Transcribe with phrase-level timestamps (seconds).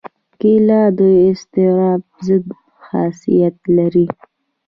[0.39, 2.47] کېله د اضطراب ضد
[2.85, 4.07] خاصیت لري.